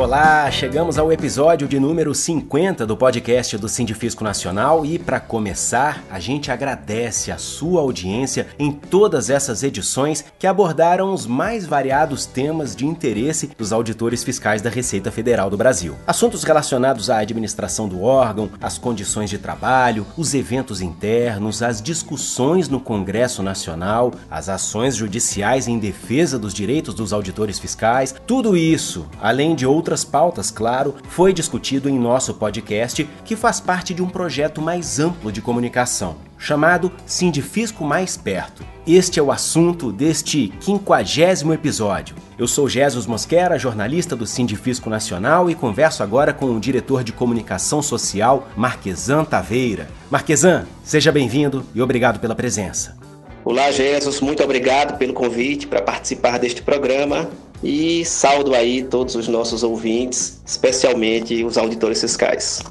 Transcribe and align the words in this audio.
Olá, 0.00 0.50
chegamos 0.50 0.96
ao 0.96 1.12
episódio 1.12 1.68
de 1.68 1.78
número 1.78 2.14
50 2.14 2.86
do 2.86 2.96
podcast 2.96 3.58
do 3.58 3.68
Sindifisco 3.68 4.24
Nacional 4.24 4.82
e, 4.86 4.98
para 4.98 5.20
começar, 5.20 6.02
a 6.10 6.18
gente 6.18 6.50
agradece 6.50 7.30
a 7.30 7.36
sua 7.36 7.82
audiência 7.82 8.46
em 8.58 8.72
todas 8.72 9.28
essas 9.28 9.62
edições 9.62 10.24
que 10.38 10.46
abordaram 10.46 11.12
os 11.12 11.26
mais 11.26 11.66
variados 11.66 12.24
temas 12.24 12.74
de 12.74 12.86
interesse 12.86 13.50
dos 13.58 13.74
auditores 13.74 14.24
fiscais 14.24 14.62
da 14.62 14.70
Receita 14.70 15.12
Federal 15.12 15.50
do 15.50 15.58
Brasil. 15.58 15.94
Assuntos 16.06 16.44
relacionados 16.44 17.10
à 17.10 17.18
administração 17.18 17.86
do 17.86 18.02
órgão, 18.02 18.48
as 18.58 18.78
condições 18.78 19.28
de 19.28 19.36
trabalho, 19.36 20.06
os 20.16 20.32
eventos 20.32 20.80
internos, 20.80 21.62
as 21.62 21.82
discussões 21.82 22.70
no 22.70 22.80
Congresso 22.80 23.42
Nacional, 23.42 24.14
as 24.30 24.48
ações 24.48 24.96
judiciais 24.96 25.68
em 25.68 25.78
defesa 25.78 26.38
dos 26.38 26.54
direitos 26.54 26.94
dos 26.94 27.12
auditores 27.12 27.58
fiscais, 27.58 28.14
tudo 28.26 28.56
isso, 28.56 29.06
além 29.20 29.54
de 29.54 29.66
outras 29.66 29.89
outras 29.90 30.04
pautas, 30.04 30.52
claro, 30.52 30.94
foi 31.08 31.32
discutido 31.32 31.88
em 31.88 31.98
nosso 31.98 32.34
podcast, 32.34 33.08
que 33.24 33.34
faz 33.34 33.58
parte 33.58 33.92
de 33.92 34.00
um 34.00 34.08
projeto 34.08 34.62
mais 34.62 35.00
amplo 35.00 35.32
de 35.32 35.42
comunicação, 35.42 36.16
chamado 36.38 36.92
Sindifisco 37.04 37.84
Mais 37.84 38.16
Perto. 38.16 38.64
Este 38.86 39.18
é 39.18 39.22
o 39.22 39.32
assunto 39.32 39.90
deste 39.90 40.52
quinquagésimo 40.60 41.52
episódio. 41.52 42.14
Eu 42.38 42.46
sou 42.46 42.68
Jesus 42.68 43.04
Mosquera, 43.04 43.58
jornalista 43.58 44.14
do 44.14 44.28
Sindifisco 44.28 44.88
Nacional 44.88 45.50
e 45.50 45.56
converso 45.56 46.04
agora 46.04 46.32
com 46.32 46.46
o 46.46 46.60
diretor 46.60 47.02
de 47.02 47.12
comunicação 47.12 47.82
social, 47.82 48.48
Marquesan 48.56 49.24
Taveira. 49.24 49.88
Marquesan, 50.08 50.66
seja 50.84 51.10
bem-vindo 51.10 51.66
e 51.74 51.82
obrigado 51.82 52.20
pela 52.20 52.36
presença. 52.36 52.96
Olá, 53.44 53.72
Jesus, 53.72 54.20
muito 54.20 54.44
obrigado 54.44 54.96
pelo 54.98 55.14
convite 55.14 55.66
para 55.66 55.82
participar 55.82 56.38
deste 56.38 56.62
programa 56.62 57.28
e 57.62 58.04
saldo 58.04 58.54
aí 58.54 58.82
todos 58.82 59.14
os 59.14 59.28
nossos 59.28 59.62
ouvintes, 59.62 60.40
especialmente 60.44 61.44
os 61.44 61.58
auditores 61.58 62.00
fiscais. 62.00 62.62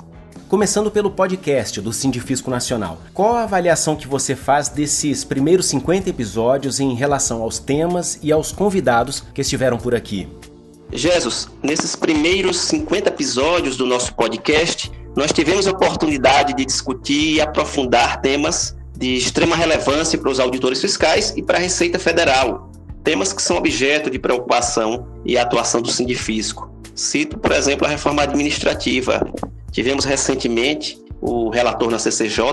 Começando 0.47 0.89
pelo 0.89 1.11
podcast 1.11 1.79
do 1.79 1.93
Sindifisco 1.93 2.49
Nacional, 2.49 2.97
qual 3.13 3.35
a 3.35 3.43
avaliação 3.43 3.95
que 3.95 4.07
você 4.07 4.35
faz 4.35 4.67
desses 4.67 5.23
primeiros 5.23 5.67
50 5.67 6.09
episódios 6.09 6.79
em 6.79 6.95
relação 6.95 7.43
aos 7.43 7.59
temas 7.59 8.17
e 8.23 8.31
aos 8.31 8.51
convidados 8.51 9.23
que 9.33 9.41
estiveram 9.41 9.77
por 9.77 9.93
aqui? 9.93 10.27
Jesus, 10.91 11.47
nesses 11.61 11.95
primeiros 11.95 12.57
50 12.61 13.09
episódios 13.09 13.77
do 13.77 13.85
nosso 13.85 14.15
podcast, 14.15 14.91
nós 15.15 15.31
tivemos 15.31 15.67
a 15.67 15.71
oportunidade 15.71 16.55
de 16.55 16.65
discutir 16.65 17.35
e 17.35 17.41
aprofundar 17.41 18.19
temas 18.19 18.75
de 18.97 19.15
extrema 19.15 19.55
relevância 19.55 20.17
para 20.17 20.31
os 20.31 20.39
auditores 20.39 20.81
fiscais 20.81 21.33
e 21.37 21.43
para 21.43 21.57
a 21.57 21.61
Receita 21.61 21.99
Federal, 21.99 22.68
temas 23.03 23.33
que 23.33 23.41
são 23.41 23.57
objeto 23.57 24.09
de 24.09 24.19
preocupação 24.19 25.07
e 25.25 25.37
atuação 25.37 25.81
do 25.81 25.91
Sindifisco. 25.91 26.69
Cito, 26.93 27.37
por 27.37 27.51
exemplo, 27.51 27.85
a 27.87 27.89
reforma 27.89 28.23
administrativa. 28.23 29.25
Tivemos 29.71 30.05
recentemente 30.05 30.99
o 31.21 31.49
relator 31.49 31.89
na 31.89 31.99
CCJ, 31.99 32.43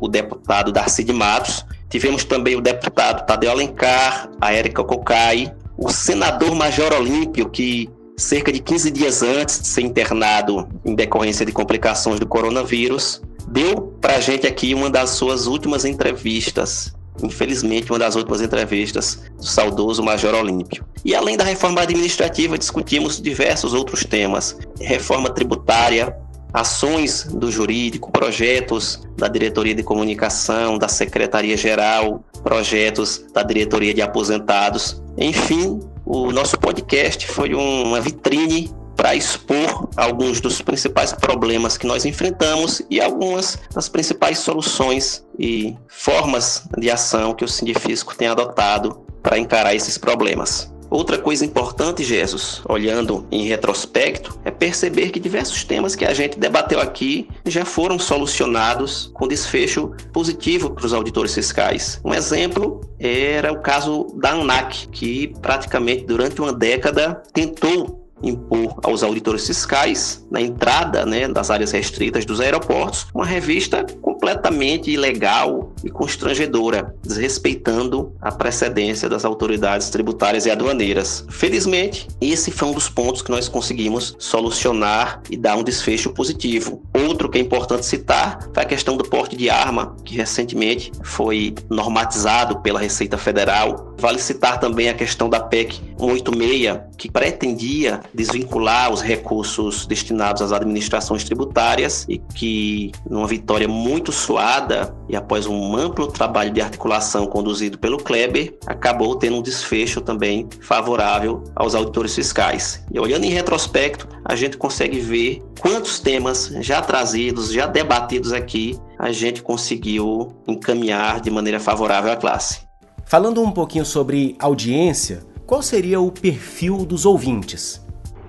o 0.00 0.08
deputado 0.08 0.72
Darcy 0.72 1.04
de 1.04 1.12
Matos, 1.12 1.64
tivemos 1.88 2.24
também 2.24 2.56
o 2.56 2.60
deputado 2.60 3.26
Tadeu 3.26 3.50
Alencar, 3.50 4.30
a 4.40 4.52
Érica 4.52 4.82
Cocai, 4.82 5.54
o 5.76 5.90
senador 5.90 6.54
Major 6.54 6.92
Olímpio, 6.94 7.48
que 7.48 7.88
cerca 8.16 8.50
de 8.50 8.60
15 8.60 8.90
dias 8.90 9.22
antes 9.22 9.60
de 9.60 9.66
ser 9.66 9.82
internado 9.82 10.66
em 10.84 10.94
decorrência 10.94 11.44
de 11.44 11.52
complicações 11.52 12.18
do 12.18 12.26
coronavírus, 12.26 13.20
deu 13.48 13.94
para 14.00 14.16
a 14.16 14.20
gente 14.20 14.46
aqui 14.46 14.74
uma 14.74 14.88
das 14.88 15.10
suas 15.10 15.46
últimas 15.46 15.84
entrevistas 15.84 16.95
infelizmente, 17.22 17.90
uma 17.90 17.98
das 17.98 18.16
últimas 18.16 18.40
entrevistas 18.40 19.22
do 19.36 19.44
saudoso 19.44 20.02
Major 20.02 20.34
Olímpio. 20.34 20.84
E 21.04 21.14
além 21.14 21.36
da 21.36 21.44
reforma 21.44 21.80
administrativa, 21.80 22.58
discutimos 22.58 23.20
diversos 23.20 23.74
outros 23.74 24.04
temas: 24.04 24.58
reforma 24.80 25.30
tributária, 25.30 26.16
ações 26.52 27.24
do 27.24 27.50
jurídico, 27.50 28.10
projetos 28.10 29.06
da 29.16 29.28
diretoria 29.28 29.74
de 29.74 29.82
comunicação, 29.82 30.78
da 30.78 30.88
secretaria-geral, 30.88 32.24
projetos 32.42 33.24
da 33.32 33.42
diretoria 33.42 33.92
de 33.92 34.02
aposentados. 34.02 35.02
Enfim, 35.18 35.80
o 36.04 36.30
nosso 36.32 36.58
podcast 36.58 37.26
foi 37.26 37.54
uma 37.54 38.00
vitrine 38.00 38.70
para 38.96 39.14
expor 39.14 39.88
alguns 39.96 40.40
dos 40.40 40.62
principais 40.62 41.12
problemas 41.12 41.76
que 41.76 41.86
nós 41.86 42.04
enfrentamos 42.04 42.82
e 42.90 43.00
algumas 43.00 43.58
das 43.72 43.88
principais 43.88 44.38
soluções 44.38 45.24
e 45.38 45.76
formas 45.86 46.66
de 46.78 46.90
ação 46.90 47.34
que 47.34 47.44
o 47.44 47.48
Sindifisco 47.48 48.16
tem 48.16 48.28
adotado 48.28 49.06
para 49.22 49.38
encarar 49.38 49.74
esses 49.74 49.98
problemas. 49.98 50.72
Outra 50.88 51.18
coisa 51.18 51.44
importante, 51.44 52.04
Jesus, 52.04 52.62
olhando 52.68 53.26
em 53.30 53.46
retrospecto, 53.48 54.38
é 54.44 54.52
perceber 54.52 55.10
que 55.10 55.18
diversos 55.18 55.64
temas 55.64 55.96
que 55.96 56.04
a 56.04 56.14
gente 56.14 56.38
debateu 56.38 56.80
aqui 56.80 57.28
já 57.44 57.64
foram 57.64 57.98
solucionados 57.98 59.10
com 59.12 59.26
desfecho 59.26 59.92
positivo 60.12 60.70
para 60.70 60.86
os 60.86 60.92
auditores 60.92 61.34
fiscais. 61.34 62.00
Um 62.04 62.14
exemplo 62.14 62.80
era 63.00 63.52
o 63.52 63.60
caso 63.60 64.06
da 64.16 64.30
ANAC, 64.30 64.86
que 64.88 65.34
praticamente 65.42 66.04
durante 66.04 66.40
uma 66.40 66.52
década 66.52 67.20
tentou 67.32 68.05
impor 68.22 68.80
aos 68.82 69.02
auditores 69.02 69.46
fiscais, 69.46 70.26
na 70.30 70.40
entrada 70.40 71.04
né, 71.04 71.28
das 71.28 71.50
áreas 71.50 71.72
restritas 71.72 72.24
dos 72.24 72.40
aeroportos, 72.40 73.06
uma 73.14 73.24
revista 73.24 73.84
completamente 74.00 74.90
ilegal 74.90 75.72
e 75.84 75.90
constrangedora, 75.90 76.94
desrespeitando 77.02 78.14
a 78.20 78.32
precedência 78.32 79.08
das 79.08 79.24
autoridades 79.24 79.90
tributárias 79.90 80.46
e 80.46 80.50
aduaneiras. 80.50 81.24
Felizmente, 81.28 82.08
esse 82.20 82.50
foi 82.50 82.68
um 82.68 82.72
dos 82.72 82.88
pontos 82.88 83.22
que 83.22 83.30
nós 83.30 83.48
conseguimos 83.48 84.16
solucionar 84.18 85.20
e 85.30 85.36
dar 85.36 85.56
um 85.56 85.62
desfecho 85.62 86.10
positivo. 86.10 86.82
Outro 87.06 87.28
que 87.28 87.38
é 87.38 87.40
importante 87.40 87.84
citar 87.84 88.48
foi 88.52 88.62
a 88.62 88.66
questão 88.66 88.96
do 88.96 89.04
porte 89.04 89.36
de 89.36 89.50
arma, 89.50 89.96
que 90.04 90.16
recentemente 90.16 90.90
foi 91.02 91.54
normatizado 91.70 92.60
pela 92.60 92.80
Receita 92.80 93.18
Federal. 93.18 93.85
Vale 93.98 94.18
citar 94.18 94.60
também 94.60 94.88
a 94.88 94.94
questão 94.94 95.28
da 95.28 95.40
PEC 95.40 95.80
186, 95.98 96.80
que 96.98 97.10
pretendia 97.10 98.00
desvincular 98.14 98.92
os 98.92 99.00
recursos 99.00 99.86
destinados 99.86 100.42
às 100.42 100.52
administrações 100.52 101.24
tributárias 101.24 102.04
e 102.08 102.18
que, 102.18 102.92
numa 103.08 103.26
vitória 103.26 103.66
muito 103.66 104.12
suada 104.12 104.94
e 105.08 105.16
após 105.16 105.46
um 105.46 105.76
amplo 105.76 106.08
trabalho 106.08 106.50
de 106.50 106.60
articulação 106.60 107.26
conduzido 107.26 107.78
pelo 107.78 107.98
Kleber, 107.98 108.56
acabou 108.66 109.16
tendo 109.16 109.38
um 109.38 109.42
desfecho 109.42 110.00
também 110.00 110.48
favorável 110.60 111.42
aos 111.54 111.74
auditores 111.74 112.14
fiscais. 112.14 112.84
E 112.92 112.98
olhando 112.98 113.24
em 113.24 113.30
retrospecto, 113.30 114.08
a 114.24 114.36
gente 114.36 114.56
consegue 114.58 114.98
ver 115.00 115.42
quantos 115.60 115.98
temas 115.98 116.48
já 116.60 116.82
trazidos, 116.82 117.52
já 117.52 117.66
debatidos 117.66 118.32
aqui, 118.32 118.78
a 118.98 119.12
gente 119.12 119.42
conseguiu 119.42 120.32
encaminhar 120.46 121.20
de 121.20 121.30
maneira 121.30 121.60
favorável 121.60 122.12
à 122.12 122.16
classe. 122.16 122.65
Falando 123.08 123.40
um 123.40 123.52
pouquinho 123.52 123.84
sobre 123.84 124.34
audiência, 124.36 125.22
qual 125.46 125.62
seria 125.62 126.00
o 126.00 126.10
perfil 126.10 126.84
dos 126.84 127.06
ouvintes? 127.06 127.80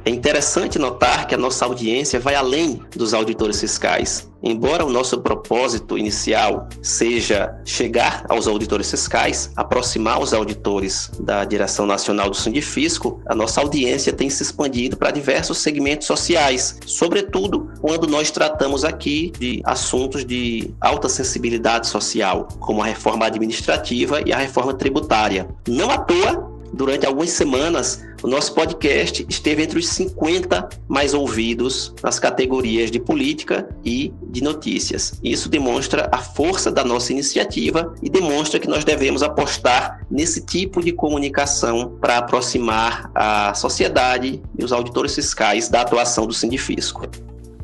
É 0.05 0.09
interessante 0.09 0.79
notar 0.79 1.27
que 1.27 1.35
a 1.35 1.37
nossa 1.37 1.65
audiência 1.65 2.19
vai 2.19 2.35
além 2.35 2.81
dos 2.95 3.13
auditores 3.13 3.59
fiscais. 3.59 4.29
Embora 4.41 4.85
o 4.85 4.89
nosso 4.89 5.19
propósito 5.19 5.97
inicial 5.97 6.69
seja 6.81 7.59
chegar 7.65 8.23
aos 8.29 8.47
auditores 8.47 8.89
fiscais, 8.89 9.51
aproximar 9.55 10.21
os 10.21 10.33
auditores 10.33 11.09
da 11.19 11.43
Direção 11.43 11.85
Nacional 11.85 12.29
do 12.29 12.35
Sindifisco, 12.35 13.21
a 13.27 13.33
nossa 13.33 13.59
audiência 13.59 14.13
tem 14.13 14.29
se 14.29 14.43
expandido 14.43 14.95
para 14.95 15.11
diversos 15.11 15.57
segmentos 15.57 16.05
sociais, 16.05 16.79
sobretudo 16.85 17.71
quando 17.81 18.07
nós 18.07 18.29
tratamos 18.29 18.85
aqui 18.85 19.33
de 19.39 19.61
assuntos 19.65 20.23
de 20.23 20.71
alta 20.79 21.09
sensibilidade 21.09 21.87
social, 21.87 22.47
como 22.59 22.81
a 22.81 22.85
reforma 22.85 23.25
administrativa 23.25 24.21
e 24.25 24.31
a 24.31 24.37
reforma 24.37 24.73
tributária. 24.73 25.47
Não 25.67 25.89
à 25.89 25.97
toa, 25.97 26.46
durante 26.77 27.07
algumas 27.07 27.31
semanas, 27.31 28.05
o 28.21 28.27
nosso 28.27 28.53
podcast 28.53 29.25
esteve 29.27 29.63
entre 29.63 29.79
os 29.79 29.89
50 29.89 30.69
mais 30.87 31.13
ouvidos 31.13 31.93
nas 32.03 32.19
categorias 32.19 32.91
de 32.91 32.99
política 32.99 33.67
e 33.83 34.13
de 34.29 34.43
notícias. 34.43 35.19
Isso 35.23 35.49
demonstra 35.49 36.07
a 36.11 36.19
força 36.19 36.71
da 36.71 36.83
nossa 36.83 37.11
iniciativa 37.11 37.93
e 38.01 38.09
demonstra 38.09 38.59
que 38.59 38.67
nós 38.67 38.85
devemos 38.85 39.23
apostar 39.23 40.05
nesse 40.09 40.41
tipo 40.41 40.83
de 40.83 40.91
comunicação 40.91 41.97
para 41.99 42.19
aproximar 42.19 43.11
a 43.13 43.53
sociedade 43.55 44.41
e 44.57 44.63
os 44.63 44.71
auditores 44.71 45.15
fiscais 45.15 45.69
da 45.69 45.81
atuação 45.81 46.27
do 46.27 46.33
Sindifisco. 46.33 47.07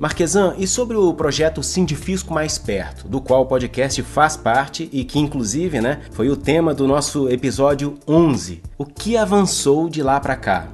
Marquesan, 0.03 0.55
e 0.57 0.67
sobre 0.67 0.97
o 0.97 1.13
projeto 1.13 1.63
Sindifisco 1.63 2.33
Mais 2.33 2.57
Perto, 2.57 3.07
do 3.07 3.21
qual 3.21 3.43
o 3.43 3.45
podcast 3.45 4.03
faz 4.03 4.35
parte 4.35 4.89
e 4.91 5.05
que, 5.05 5.17
inclusive, 5.17 5.79
né, 5.79 6.01
foi 6.11 6.27
o 6.27 6.35
tema 6.35 6.73
do 6.73 6.85
nosso 6.85 7.29
episódio 7.29 7.97
11. 8.05 8.61
O 8.77 8.85
que 8.85 9.15
avançou 9.15 9.87
de 9.87 10.03
lá 10.03 10.19
para 10.19 10.35
cá? 10.35 10.67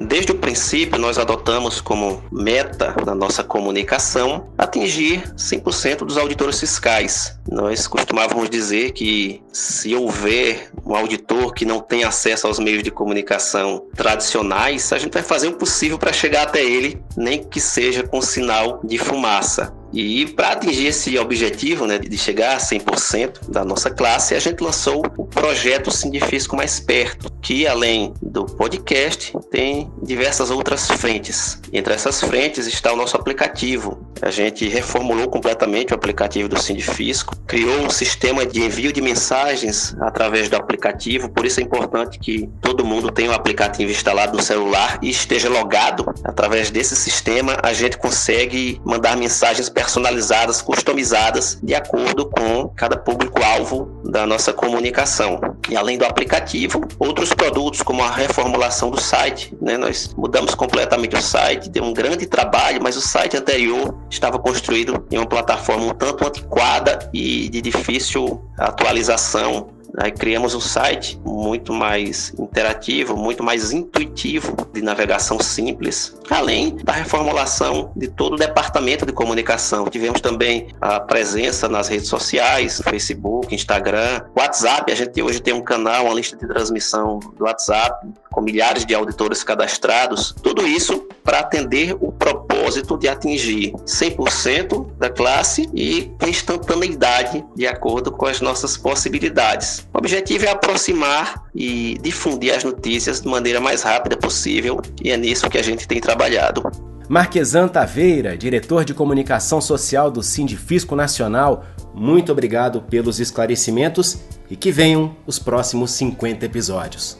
Desde 0.00 0.32
o 0.32 0.34
princípio, 0.34 0.98
nós 0.98 1.18
adotamos 1.18 1.80
como 1.80 2.22
meta 2.30 2.94
na 3.06 3.14
nossa 3.14 3.44
comunicação 3.44 4.48
atingir 4.58 5.22
100% 5.34 5.98
dos 5.98 6.18
auditores 6.18 6.58
fiscais. 6.58 7.38
Nós 7.48 7.86
costumávamos 7.86 8.50
dizer 8.50 8.90
que 8.90 9.42
se 9.52 9.94
houver 9.94 10.70
um 10.84 10.94
auditor 10.94 11.54
que 11.54 11.64
não 11.64 11.80
tem 11.80 12.04
acesso 12.04 12.46
aos 12.46 12.58
meios 12.58 12.82
de 12.82 12.90
comunicação 12.90 13.86
tradicionais, 13.94 14.92
a 14.92 14.98
gente 14.98 15.12
vai 15.12 15.22
fazer 15.22 15.48
o 15.48 15.52
possível 15.52 15.98
para 15.98 16.12
chegar 16.12 16.42
até 16.42 16.62
ele, 16.62 17.00
nem 17.16 17.42
que 17.42 17.60
seja 17.60 18.02
com 18.02 18.20
sinal 18.20 18.80
de 18.82 18.98
fumaça. 18.98 19.72
E 19.94 20.26
para 20.26 20.50
atingir 20.50 20.88
esse 20.88 21.16
objetivo, 21.18 21.86
né, 21.86 21.98
de 21.98 22.18
chegar 22.18 22.56
a 22.56 22.58
100% 22.58 23.48
da 23.48 23.64
nossa 23.64 23.90
classe, 23.90 24.34
a 24.34 24.40
gente 24.40 24.62
lançou 24.62 25.04
o 25.16 25.24
projeto 25.24 25.90
Sindifisco 25.90 26.56
Mais 26.56 26.80
Perto, 26.80 27.30
que 27.40 27.66
além 27.66 28.12
do 28.20 28.44
podcast, 28.44 29.32
tem 29.52 29.88
diversas 30.02 30.50
outras 30.50 30.88
frentes. 30.88 31.60
Entre 31.72 31.94
essas 31.94 32.20
frentes 32.20 32.66
está 32.66 32.92
o 32.92 32.96
nosso 32.96 33.16
aplicativo. 33.16 34.04
A 34.22 34.30
gente 34.30 34.68
reformulou 34.68 35.28
completamente 35.28 35.92
o 35.92 35.94
aplicativo 35.94 36.48
do 36.48 36.60
Sindifisco, 36.60 37.36
criou 37.46 37.80
um 37.80 37.90
sistema 37.90 38.46
de 38.46 38.60
envio 38.60 38.92
de 38.92 39.00
mensagens 39.00 39.94
através 40.00 40.48
do 40.48 40.56
aplicativo, 40.56 41.28
por 41.28 41.44
isso 41.44 41.60
é 41.60 41.62
importante 41.62 42.18
que 42.18 42.48
todo 42.60 42.84
mundo 42.84 43.10
tenha 43.10 43.30
o 43.30 43.34
aplicativo 43.34 43.90
instalado 43.90 44.36
no 44.36 44.42
celular 44.42 44.98
e 45.02 45.10
esteja 45.10 45.48
logado. 45.48 46.06
Através 46.24 46.70
desse 46.70 46.96
sistema, 46.96 47.58
a 47.62 47.72
gente 47.72 47.98
consegue 47.98 48.80
mandar 48.84 49.16
mensagens 49.16 49.68
personalizadas, 49.68 50.62
customizadas, 50.62 51.58
de 51.62 51.74
acordo 51.74 52.26
com 52.26 52.68
cada 52.68 52.96
público-alvo 52.96 54.00
da 54.04 54.26
nossa 54.26 54.52
comunicação. 54.52 55.40
E 55.68 55.76
além 55.76 55.98
do 55.98 56.04
aplicativo, 56.04 56.86
outros 56.98 57.32
produtos 57.32 57.82
como 57.82 58.02
a 58.02 58.10
reformulação 58.10 58.90
do 58.90 59.00
site, 59.00 59.54
né? 59.60 59.76
Nós 59.76 60.14
mudamos 60.16 60.54
completamente 60.54 61.16
o 61.16 61.22
site, 61.22 61.68
deu 61.68 61.84
um 61.84 61.92
grande 61.92 62.26
trabalho, 62.26 62.80
mas 62.82 62.96
o 62.96 63.00
site 63.00 63.36
anterior 63.36 63.94
estava 64.14 64.38
construído 64.38 65.06
em 65.10 65.18
uma 65.18 65.26
plataforma 65.26 65.86
um 65.86 65.94
tanto 65.94 66.26
antiquada 66.26 67.10
e 67.12 67.48
de 67.48 67.60
difícil 67.60 68.42
atualização 68.56 69.73
Aí 69.96 70.10
criamos 70.10 70.54
um 70.54 70.60
site 70.60 71.20
muito 71.24 71.72
mais 71.72 72.32
interativo, 72.38 73.16
muito 73.16 73.42
mais 73.42 73.72
intuitivo, 73.72 74.56
de 74.72 74.82
navegação 74.82 75.38
simples, 75.38 76.16
além 76.28 76.76
da 76.82 76.92
reformulação 76.92 77.92
de 77.94 78.08
todo 78.08 78.34
o 78.34 78.36
departamento 78.36 79.06
de 79.06 79.12
comunicação. 79.12 79.86
Tivemos 79.86 80.20
também 80.20 80.68
a 80.80 80.98
presença 80.98 81.68
nas 81.68 81.88
redes 81.88 82.08
sociais, 82.08 82.82
Facebook, 82.82 83.54
Instagram, 83.54 84.22
WhatsApp. 84.36 84.90
A 84.90 84.96
gente 84.96 85.22
hoje 85.22 85.40
tem 85.40 85.54
um 85.54 85.62
canal, 85.62 86.06
uma 86.06 86.14
lista 86.14 86.36
de 86.36 86.46
transmissão 86.46 87.20
do 87.36 87.44
WhatsApp, 87.44 88.08
com 88.32 88.40
milhares 88.40 88.84
de 88.84 88.94
auditores 88.94 89.44
cadastrados. 89.44 90.34
Tudo 90.42 90.66
isso 90.66 91.06
para 91.22 91.38
atender 91.38 91.96
o 92.00 92.10
propósito 92.10 92.98
de 92.98 93.08
atingir 93.08 93.72
100% 93.86 94.86
da 95.04 95.10
classe 95.10 95.68
e 95.74 96.10
instantaneidade 96.26 97.44
de 97.54 97.66
acordo 97.66 98.10
com 98.10 98.24
as 98.24 98.40
nossas 98.40 98.74
possibilidades. 98.76 99.86
O 99.92 99.98
objetivo 99.98 100.46
é 100.46 100.50
aproximar 100.50 101.44
e 101.54 101.98
difundir 102.00 102.54
as 102.54 102.64
notícias 102.64 103.20
de 103.20 103.28
maneira 103.28 103.60
mais 103.60 103.82
rápida 103.82 104.16
possível 104.16 104.80
e 105.02 105.10
é 105.10 105.16
nisso 105.16 105.48
que 105.50 105.58
a 105.58 105.62
gente 105.62 105.86
tem 105.86 106.00
trabalhado. 106.00 106.62
Marquesan 107.06 107.68
Taveira, 107.68 108.34
diretor 108.34 108.82
de 108.82 108.94
comunicação 108.94 109.60
social 109.60 110.10
do 110.10 110.22
Sindifisco 110.22 110.96
Nacional, 110.96 111.66
muito 111.92 112.32
obrigado 112.32 112.80
pelos 112.80 113.20
esclarecimentos 113.20 114.20
e 114.48 114.56
que 114.56 114.72
venham 114.72 115.14
os 115.26 115.38
próximos 115.38 115.90
50 115.90 116.46
episódios. 116.46 117.18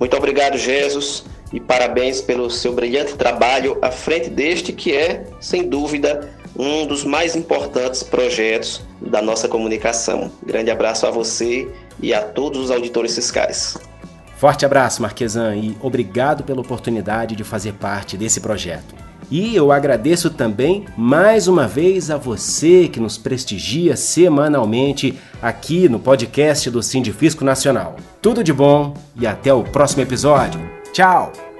Muito 0.00 0.16
obrigado, 0.16 0.58
Jesus, 0.58 1.24
e 1.52 1.60
parabéns 1.60 2.20
pelo 2.20 2.50
seu 2.50 2.72
brilhante 2.72 3.14
trabalho 3.14 3.78
à 3.80 3.92
frente 3.92 4.28
deste 4.28 4.72
que 4.72 4.92
é, 4.92 5.24
sem 5.40 5.68
dúvida, 5.68 6.33
um 6.56 6.86
dos 6.86 7.04
mais 7.04 7.34
importantes 7.34 8.02
projetos 8.02 8.80
da 9.00 9.20
nossa 9.20 9.48
comunicação. 9.48 10.30
Grande 10.44 10.70
abraço 10.70 11.06
a 11.06 11.10
você 11.10 11.68
e 12.00 12.14
a 12.14 12.22
todos 12.22 12.60
os 12.60 12.70
auditores 12.70 13.14
fiscais. 13.14 13.76
Forte 14.36 14.66
abraço, 14.66 15.00
Marquesan, 15.00 15.56
e 15.56 15.76
obrigado 15.80 16.44
pela 16.44 16.60
oportunidade 16.60 17.34
de 17.34 17.44
fazer 17.44 17.72
parte 17.74 18.16
desse 18.16 18.40
projeto. 18.40 18.94
E 19.30 19.56
eu 19.56 19.72
agradeço 19.72 20.30
também 20.30 20.84
mais 20.96 21.48
uma 21.48 21.66
vez 21.66 22.10
a 22.10 22.16
você 22.16 22.88
que 22.88 23.00
nos 23.00 23.16
prestigia 23.16 23.96
semanalmente 23.96 25.18
aqui 25.40 25.88
no 25.88 25.98
podcast 25.98 26.70
do 26.70 26.82
Sindifisco 26.82 27.44
Nacional. 27.44 27.96
Tudo 28.20 28.44
de 28.44 28.52
bom 28.52 28.94
e 29.18 29.26
até 29.26 29.52
o 29.52 29.64
próximo 29.64 30.02
episódio. 30.02 30.60
Tchau! 30.92 31.53